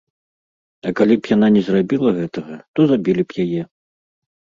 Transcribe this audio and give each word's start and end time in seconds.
А 0.89 0.93
калі 0.99 1.17
б 1.19 1.23
яна 1.33 1.49
не 1.57 1.61
зрабіла 1.67 2.09
гэтага, 2.19 2.57
то 2.79 2.87
забілі 2.93 3.23
б 3.35 3.45
яе. 3.45 3.61